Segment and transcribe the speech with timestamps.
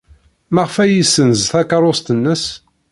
[0.53, 2.45] Maɣef ay yessenz takeṛṛust-nnes?